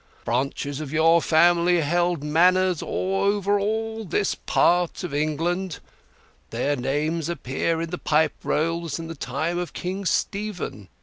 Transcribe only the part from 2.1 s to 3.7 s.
manors over